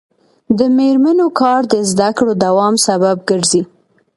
د 0.57 0.59
میرمنو 0.77 1.27
کار 1.39 1.61
د 1.73 1.75
زدکړو 1.91 2.31
دوام 2.45 2.73
سبب 2.87 3.17
ګرځي. 3.29 3.61